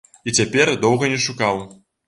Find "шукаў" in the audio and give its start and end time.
1.29-1.65